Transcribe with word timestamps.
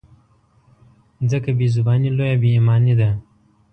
ځکه 1.31 1.49
بې 1.57 1.67
زباني 1.75 2.09
لویه 2.17 2.35
بې 2.41 2.49
ایماني 2.55 2.93
ده. 2.99 3.09